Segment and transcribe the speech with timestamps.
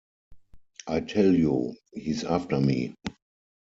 [0.87, 2.95] I tell you he's after me.